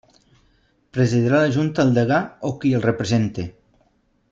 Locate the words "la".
1.43-1.51